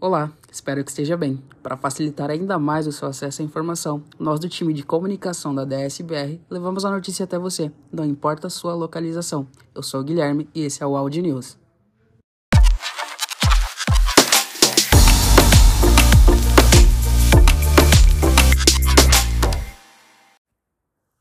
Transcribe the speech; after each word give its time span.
Olá, 0.00 0.32
espero 0.48 0.84
que 0.84 0.90
esteja 0.90 1.16
bem. 1.16 1.42
Para 1.60 1.76
facilitar 1.76 2.30
ainda 2.30 2.56
mais 2.56 2.86
o 2.86 2.92
seu 2.92 3.08
acesso 3.08 3.42
à 3.42 3.44
informação, 3.44 4.00
nós 4.16 4.38
do 4.38 4.48
time 4.48 4.72
de 4.72 4.84
comunicação 4.84 5.52
da 5.52 5.64
DSBR 5.64 6.40
levamos 6.48 6.84
a 6.84 6.90
notícia 6.92 7.24
até 7.24 7.36
você, 7.36 7.72
não 7.90 8.04
importa 8.04 8.46
a 8.46 8.50
sua 8.50 8.74
localização. 8.74 9.48
Eu 9.74 9.82
sou 9.82 10.00
o 10.00 10.04
Guilherme 10.04 10.48
e 10.54 10.62
esse 10.62 10.84
é 10.84 10.86
o 10.86 10.96
Audi 10.96 11.20
News. 11.20 11.58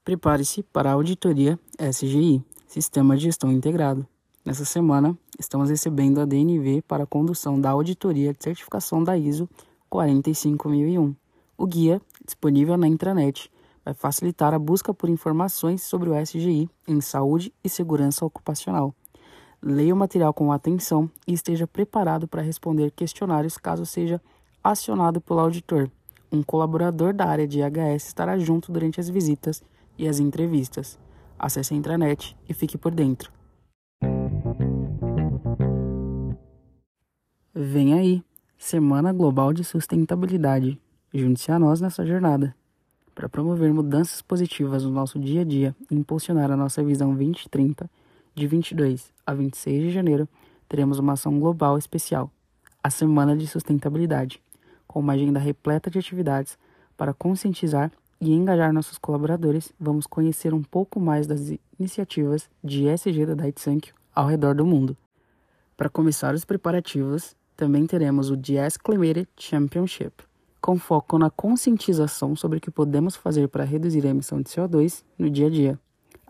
Prepare-se 0.04 0.62
para 0.62 0.92
a 0.92 0.94
auditoria 0.94 1.60
SGI, 1.80 2.44
Sistema 2.68 3.18
de 3.18 3.24
Gestão 3.24 3.52
Integrado. 3.52 4.08
Nessa 4.48 4.64
semana, 4.64 5.14
estamos 5.38 5.70
recebendo 5.70 6.22
a 6.22 6.26
DNV 6.26 6.82
para 6.88 7.04
a 7.04 7.06
condução 7.06 7.60
da 7.60 7.72
auditoria 7.72 8.34
de 8.34 8.42
certificação 8.42 9.04
da 9.04 9.18
ISO 9.18 9.50
45001. 9.90 11.14
O 11.58 11.68
guia, 11.68 12.02
disponível 12.24 12.78
na 12.78 12.88
intranet, 12.88 13.52
vai 13.84 13.94
facilitar 13.94 14.54
a 14.54 14.58
busca 14.58 14.94
por 14.94 15.10
informações 15.10 15.84
sobre 15.84 16.10
o 16.10 16.16
SGI 16.16 16.70
em 16.88 17.02
saúde 17.02 17.54
e 17.62 17.68
segurança 17.68 18.26
ocupacional. 18.26 18.96
Leia 19.62 19.94
o 19.94 19.98
material 19.98 20.34
com 20.34 20.50
atenção 20.50 21.12
e 21.28 21.34
esteja 21.34 21.68
preparado 21.68 22.26
para 22.26 22.42
responder 22.42 22.92
questionários 22.92 23.58
caso 23.58 23.86
seja 23.86 24.22
acionado 24.64 25.20
pelo 25.20 25.42
auditor. 25.42 25.92
Um 26.32 26.42
colaborador 26.42 27.14
da 27.14 27.26
área 27.26 27.46
de 27.46 27.60
IHS 27.60 28.08
estará 28.08 28.40
junto 28.40 28.72
durante 28.72 28.98
as 28.98 29.10
visitas 29.10 29.62
e 29.98 30.08
as 30.08 30.22
entrevistas. 30.22 30.98
Acesse 31.38 31.74
a 31.74 31.78
intranet 31.78 32.34
e 32.48 32.54
fique 32.54 32.78
por 32.78 32.96
dentro. 32.96 33.37
Vem 37.60 37.96
aí, 37.96 38.24
Semana 38.56 39.12
Global 39.12 39.52
de 39.52 39.64
Sustentabilidade. 39.64 40.80
Junte-se 41.12 41.52
a 41.52 41.58
nós 41.58 41.82
nessa 41.82 42.06
jornada. 42.06 42.56
Para 43.16 43.28
promover 43.28 43.74
mudanças 43.74 44.22
positivas 44.22 44.84
no 44.84 44.92
nosso 44.92 45.18
dia 45.18 45.42
a 45.42 45.44
dia 45.44 45.76
e 45.90 45.96
impulsionar 45.96 46.52
a 46.52 46.56
nossa 46.56 46.84
visão 46.84 47.16
2030, 47.16 47.90
de 48.36 48.46
22 48.46 49.12
a 49.26 49.34
26 49.34 49.86
de 49.86 49.90
janeiro, 49.90 50.30
teremos 50.70 51.00
uma 51.00 51.14
ação 51.14 51.40
global 51.40 51.80
especial, 51.80 52.30
a 52.84 52.92
Semana 52.92 53.36
de 53.36 53.48
Sustentabilidade, 53.48 54.40
com 54.88 55.00
uma 55.00 55.14
agenda 55.14 55.40
repleta 55.40 55.90
de 55.90 55.98
atividades 55.98 56.60
para 56.96 57.12
conscientizar 57.12 57.92
e 58.22 58.32
engajar 58.34 58.72
nossos 58.72 59.00
colaboradores, 59.00 59.74
vamos 59.80 60.06
conhecer 60.06 60.54
um 60.54 60.62
pouco 60.62 61.00
mais 61.00 61.26
das 61.26 61.52
iniciativas 61.80 62.52
de 62.64 62.88
ESG 62.88 63.26
da 63.26 63.34
Daitsankyo 63.34 63.96
ao 64.14 64.28
redor 64.28 64.54
do 64.54 64.64
mundo. 64.64 64.96
Para 65.76 65.90
começar 65.90 66.34
os 66.34 66.44
preparativos, 66.44 67.36
também 67.58 67.88
teremos 67.88 68.30
o 68.30 68.38
DS 68.38 68.78
Climate 68.78 69.28
Championship, 69.36 70.14
com 70.62 70.78
foco 70.78 71.18
na 71.18 71.32
conscientização 71.32 72.36
sobre 72.36 72.60
o 72.60 72.62
que 72.62 72.70
podemos 72.70 73.16
fazer 73.16 73.48
para 73.48 73.64
reduzir 73.64 74.06
a 74.06 74.12
emissão 74.12 74.40
de 74.40 74.50
CO2 74.50 75.04
no 75.18 75.28
dia 75.28 75.48
a 75.48 75.50
dia. 75.50 75.80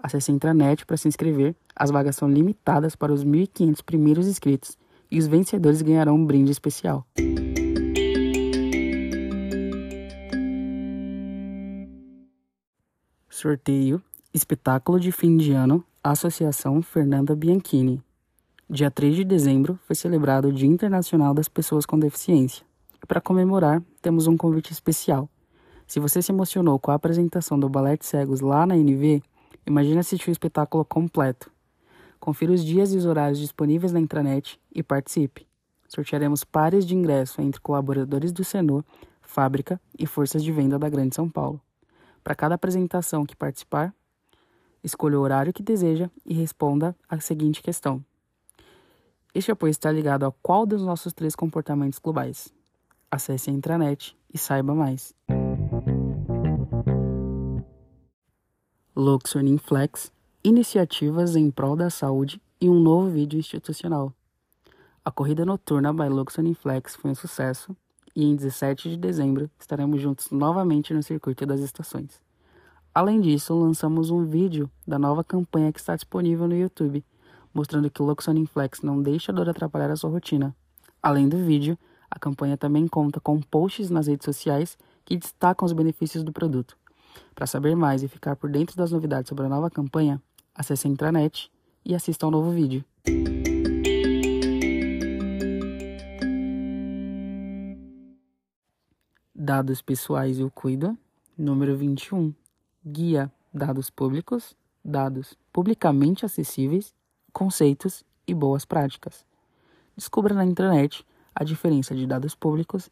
Acesse 0.01 0.31
a 0.31 0.33
intranet 0.33 0.85
para 0.85 0.95
se 0.95 1.07
inscrever, 1.07 1.53
as 1.75 1.91
vagas 1.91 2.15
são 2.15 2.29
limitadas 2.29 2.95
para 2.95 3.11
os 3.11 3.25
1.500 3.25 3.83
primeiros 3.83 4.25
inscritos 4.25 4.77
e 5.11 5.19
os 5.19 5.27
vencedores 5.27 5.81
ganharão 5.81 6.15
um 6.15 6.25
brinde 6.25 6.51
especial. 6.51 7.05
Sorteio 13.29 14.01
Espetáculo 14.33 14.99
de 14.99 15.11
Fim 15.11 15.35
de 15.35 15.51
Ano 15.51 15.83
Associação 16.01 16.81
Fernanda 16.81 17.35
Bianchini. 17.35 18.01
Dia 18.69 18.91
3 18.91 19.15
de 19.15 19.23
dezembro 19.23 19.79
foi 19.87 19.95
celebrado 19.95 20.49
o 20.49 20.51
Dia 20.51 20.67
Internacional 20.67 21.33
das 21.33 21.47
Pessoas 21.47 21.85
com 21.85 21.97
Deficiência. 21.97 22.65
E 23.01 23.05
para 23.05 23.21
comemorar, 23.21 23.81
temos 24.01 24.27
um 24.27 24.35
convite 24.35 24.73
especial. 24.73 25.29
Se 25.87 26.01
você 26.01 26.21
se 26.21 26.33
emocionou 26.33 26.77
com 26.77 26.91
a 26.91 26.95
apresentação 26.95 27.57
do 27.57 27.69
Ballet 27.69 28.05
Cegos 28.05 28.41
lá 28.41 28.65
na 28.65 28.75
NV, 28.75 29.23
imagine 29.65 29.99
assistir 29.99 30.29
o 30.29 30.33
espetáculo 30.33 30.83
completo. 30.83 31.49
Confira 32.19 32.51
os 32.51 32.61
dias 32.61 32.93
e 32.93 32.97
os 32.97 33.05
horários 33.05 33.39
disponíveis 33.39 33.93
na 33.93 34.01
intranet 34.01 34.59
e 34.75 34.83
participe. 34.83 35.47
Sortearemos 35.87 36.43
pares 36.43 36.85
de 36.85 36.93
ingresso 36.93 37.41
entre 37.41 37.61
colaboradores 37.61 38.33
do 38.33 38.43
Senor, 38.43 38.83
fábrica 39.21 39.79
e 39.97 40.05
forças 40.05 40.43
de 40.43 40.51
venda 40.51 40.77
da 40.77 40.89
Grande 40.89 41.15
São 41.15 41.29
Paulo. 41.29 41.61
Para 42.21 42.35
cada 42.35 42.55
apresentação 42.55 43.25
que 43.25 43.33
participar, 43.33 43.95
escolha 44.83 45.17
o 45.17 45.21
horário 45.21 45.53
que 45.53 45.63
deseja 45.63 46.09
e 46.25 46.33
responda 46.33 46.93
a 47.07 47.17
seguinte 47.21 47.63
questão: 47.63 48.03
Este 49.37 49.51
apoio 49.51 49.69
está 49.69 49.91
ligado 49.91 50.25
a 50.25 50.31
qual 50.41 50.65
dos 50.65 50.81
nossos 50.81 51.13
três 51.13 51.35
comportamentos 51.35 51.99
globais? 51.99 52.51
Acesse 53.11 53.51
a 53.51 53.53
intranet 53.53 54.17
e 54.33 54.35
saiba 54.35 54.73
mais. 54.73 55.13
Luxor 58.95 59.43
Flex, 59.59 60.11
iniciativas 60.43 61.35
em 61.35 61.51
prol 61.51 61.75
da 61.75 61.91
saúde 61.91 62.41
e 62.59 62.67
um 62.67 62.79
novo 62.79 63.11
vídeo 63.11 63.37
institucional. 63.37 64.11
A 65.05 65.11
corrida 65.11 65.45
noturna 65.45 65.93
by 65.93 66.09
Luxor 66.09 66.43
Flex 66.55 66.95
foi 66.95 67.11
um 67.11 67.15
sucesso 67.15 67.77
e 68.15 68.25
em 68.25 68.35
17 68.35 68.89
de 68.89 68.97
dezembro 68.97 69.51
estaremos 69.59 70.01
juntos 70.01 70.31
novamente 70.31 70.95
no 70.95 71.03
circuito 71.03 71.45
das 71.45 71.59
estações. 71.59 72.19
Além 72.91 73.21
disso, 73.21 73.53
lançamos 73.53 74.09
um 74.09 74.25
vídeo 74.25 74.67
da 74.87 74.97
nova 74.97 75.23
campanha 75.23 75.71
que 75.71 75.79
está 75.79 75.95
disponível 75.95 76.47
no 76.47 76.57
YouTube, 76.57 77.05
mostrando 77.57 77.89
que 77.89 78.03
o 78.03 78.05
Luxonin 78.05 78.45
Flex 78.45 78.83
não 78.83 79.01
deixa 79.01 79.31
a 79.31 79.35
dor 79.35 79.49
atrapalhar 79.49 79.89
a 79.89 79.95
sua 79.95 80.11
rotina. 80.11 80.55
Além 81.01 81.27
do 81.27 81.37
vídeo, 81.37 81.75
a 82.07 82.19
campanha 82.19 82.55
também 82.55 82.87
conta 82.87 83.19
com 83.19 83.41
posts 83.41 83.89
nas 83.89 84.05
redes 84.05 84.25
sociais 84.25 84.77
que 85.03 85.17
destacam 85.17 85.65
os 85.65 85.73
benefícios 85.73 86.23
do 86.23 86.31
produto. 86.31 86.77
Para 87.33 87.47
saber 87.47 87.75
mais 87.75 88.03
e 88.03 88.07
ficar 88.07 88.35
por 88.35 88.51
dentro 88.51 88.77
das 88.77 88.91
novidades 88.91 89.27
sobre 89.27 89.47
a 89.47 89.49
nova 89.49 89.71
campanha, 89.71 90.21
acesse 90.53 90.87
a 90.87 90.91
intranet 90.91 91.51
e 91.83 91.95
assista 91.95 92.27
ao 92.27 92.31
novo 92.31 92.51
vídeo. 92.51 92.85
Dados 99.33 99.81
pessoais 99.81 100.37
e 100.37 100.43
o 100.43 100.51
cuida. 100.51 100.95
Número 101.35 101.75
21. 101.75 102.35
Guia 102.85 103.31
Dados 103.51 103.89
Públicos, 103.89 104.55
Dados 104.85 105.35
Publicamente 105.51 106.23
Acessíveis, 106.23 106.93
Conceitos 107.37 108.03
e 108.27 108.33
Boas 108.33 108.65
Práticas. 108.65 109.23
Descubra 109.95 110.33
na 110.33 110.43
internet 110.43 111.05
a 111.35 111.43
diferença 111.43 111.93
de 111.93 112.07
dados 112.07 112.33
públicos, 112.33 112.89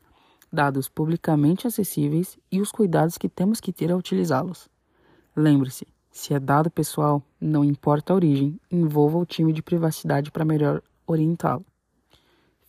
dados 0.54 0.88
publicamente 0.88 1.66
acessíveis 1.66 2.38
e 2.52 2.62
os 2.62 2.72
cuidados 2.72 3.18
que 3.18 3.28
temos 3.28 3.60
que 3.60 3.74
ter 3.74 3.92
ao 3.92 3.98
utilizá-los. 3.98 4.70
Lembre-se, 5.36 5.88
se 6.12 6.36
é 6.36 6.40
dado 6.40 6.70
pessoal, 6.70 7.24
não 7.42 7.66
importa 7.66 8.14
a 8.14 8.16
origem, 8.16 8.62
envolva 8.70 9.18
o 9.18 9.26
time 9.26 9.52
de 9.52 9.64
privacidade 9.64 10.30
para 10.30 10.46
melhor 10.46 10.84
orientá-lo. 11.08 11.66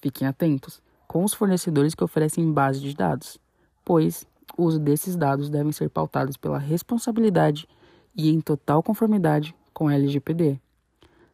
Fiquem 0.00 0.26
atentos 0.26 0.80
com 1.06 1.24
os 1.24 1.34
fornecedores 1.34 1.94
que 1.94 2.02
oferecem 2.02 2.50
base 2.50 2.80
de 2.80 2.96
dados 2.96 3.38
pois 3.84 4.26
o 4.56 4.64
uso 4.64 4.80
desses 4.80 5.14
dados 5.14 5.50
devem 5.50 5.72
ser 5.72 5.90
pautados 5.90 6.38
pela 6.38 6.58
responsabilidade 6.58 7.68
e 8.16 8.30
em 8.30 8.40
total 8.40 8.82
conformidade 8.82 9.54
com 9.74 9.88
a 9.88 9.94
LGPD. 9.94 10.58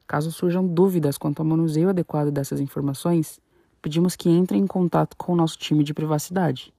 Caso 0.06 0.30
surjam 0.30 0.66
dúvidas 0.66 1.16
quanto 1.16 1.40
ao 1.40 1.46
manuseio 1.46 1.88
adequado 1.88 2.30
dessas 2.30 2.60
informações, 2.60 3.40
pedimos 3.80 4.16
que 4.16 4.28
entrem 4.28 4.62
em 4.62 4.66
contato 4.66 5.16
com 5.16 5.32
o 5.32 5.36
nosso 5.36 5.58
time 5.58 5.82
de 5.82 5.94
privacidade. 5.94 6.72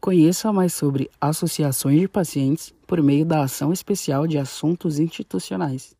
Conheça 0.00 0.52
mais 0.52 0.74
sobre 0.74 1.08
associações 1.20 2.00
de 2.00 2.08
pacientes 2.08 2.74
por 2.88 3.00
meio 3.00 3.24
da 3.24 3.44
Ação 3.44 3.72
Especial 3.72 4.26
de 4.26 4.36
Assuntos 4.36 4.98
Institucionais. 4.98 5.94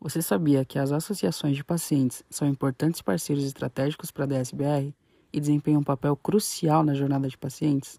Você 0.00 0.22
sabia 0.22 0.64
que 0.64 0.78
as 0.78 0.92
associações 0.92 1.56
de 1.56 1.64
pacientes 1.64 2.22
são 2.30 2.46
importantes 2.46 3.02
parceiros 3.02 3.44
estratégicos 3.44 4.10
para 4.10 4.24
a 4.24 4.26
DSBR 4.28 4.94
e 5.32 5.40
desempenham 5.40 5.80
um 5.80 5.84
papel 5.84 6.14
crucial 6.14 6.84
na 6.84 6.94
jornada 6.94 7.26
de 7.26 7.36
pacientes? 7.36 7.98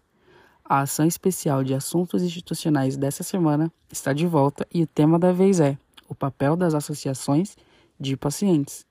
A 0.68 0.80
ação 0.80 1.06
especial 1.06 1.62
de 1.62 1.74
assuntos 1.74 2.24
institucionais 2.24 2.96
dessa 2.96 3.22
semana 3.22 3.72
está 3.88 4.12
de 4.12 4.26
volta 4.26 4.66
e 4.74 4.82
o 4.82 4.86
tema 4.86 5.16
da 5.16 5.30
vez 5.30 5.60
é 5.60 5.78
o 6.08 6.14
papel 6.14 6.56
das 6.56 6.74
associações 6.74 7.56
de 8.00 8.16
pacientes. 8.16 8.84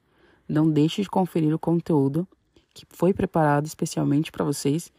Não 0.48 0.72
deixe 0.72 1.02
de 1.02 1.10
conferir 1.10 1.54
o 1.54 1.60
conteúdo 1.60 2.26
que 2.74 2.86
foi 2.90 3.14
preparado 3.14 3.66
especialmente 3.66 4.32
para 4.32 4.46
vocês 4.46 4.90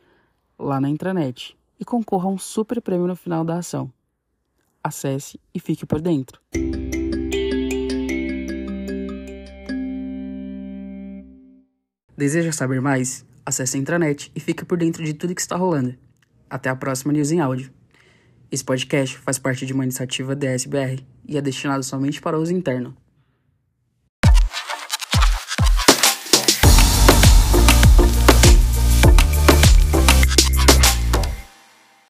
lá 0.58 0.78
na 0.78 0.90
intranet 0.90 1.56
e 1.80 1.84
concorra 1.84 2.28
a 2.28 2.32
um 2.32 2.36
super 2.36 2.82
prêmio 2.82 3.06
no 3.06 3.16
final 3.16 3.42
da 3.42 3.56
ação. 3.56 3.90
Acesse 4.84 5.40
e 5.54 5.58
fique 5.58 5.86
por 5.86 6.02
dentro. 6.02 6.38
Deseja 12.14 12.52
saber 12.52 12.82
mais? 12.82 13.24
Acesse 13.46 13.78
a 13.78 13.80
intranet 13.80 14.30
e 14.34 14.40
fique 14.40 14.62
por 14.62 14.76
dentro 14.76 15.02
de 15.02 15.14
tudo 15.14 15.34
que 15.34 15.40
está 15.40 15.56
rolando. 15.56 16.05
Até 16.48 16.68
a 16.68 16.76
próxima 16.76 17.12
News 17.12 17.30
em 17.30 17.40
Áudio. 17.40 17.70
Esse 18.50 18.64
podcast 18.64 19.18
faz 19.18 19.38
parte 19.38 19.66
de 19.66 19.72
uma 19.72 19.84
iniciativa 19.84 20.36
da 20.36 20.48
SBR 20.48 21.04
e 21.26 21.36
é 21.36 21.40
destinado 21.40 21.82
somente 21.82 22.20
para 22.20 22.38
uso 22.38 22.52
interno. 22.52 22.96